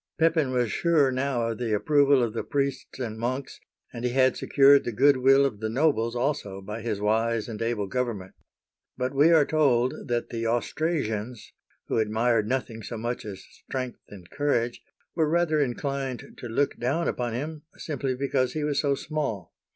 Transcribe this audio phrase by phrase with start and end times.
[0.17, 3.59] Pepin was sure now of the approval of the priests and monks,
[3.93, 7.61] and he had secured the good will of the nobles also by his wise and
[7.61, 8.33] able government.
[8.97, 11.53] But we are told that the Austrasians—
[11.87, 14.81] who admired nothing so much as strength and courage—
[15.15, 19.53] were rather inclined to look down upon him simply because he was so small.